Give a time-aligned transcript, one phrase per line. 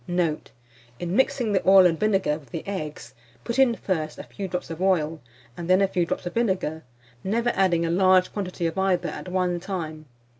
[0.07, 0.49] Note.
[0.97, 3.13] In mixing the oil and vinegar with the eggs,
[3.43, 5.21] put in first a few drops of oil,
[5.55, 6.83] and then a few drops of vinegar,
[7.23, 10.07] never adding a large quantity of either at one time.